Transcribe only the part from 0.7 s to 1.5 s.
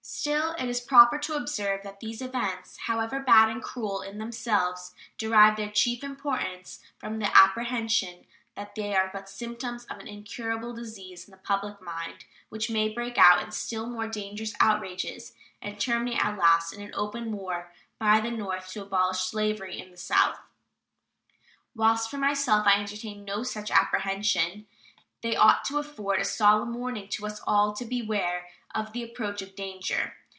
proper to